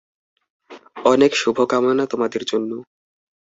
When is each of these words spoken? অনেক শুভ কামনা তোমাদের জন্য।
অনেক 1.05 1.31
শুভ 1.35 1.57
কামনা 1.63 2.03
তোমাদের 2.05 2.41
জন্য। 2.45 2.71